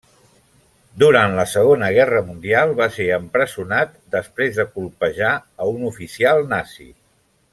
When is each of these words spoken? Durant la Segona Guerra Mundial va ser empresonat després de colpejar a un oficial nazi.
Durant 1.01 1.35
la 1.39 1.43
Segona 1.51 1.89
Guerra 1.97 2.21
Mundial 2.29 2.73
va 2.79 2.87
ser 2.95 3.07
empresonat 3.19 3.93
després 4.17 4.57
de 4.61 4.67
colpejar 4.79 5.37
a 5.67 5.71
un 5.75 5.87
oficial 5.93 6.43
nazi. 6.57 6.89